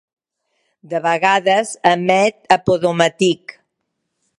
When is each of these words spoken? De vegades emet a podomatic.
De 0.93 1.01
vegades 1.03 1.75
emet 1.93 2.51
a 2.57 2.61
podomatic. 2.71 3.59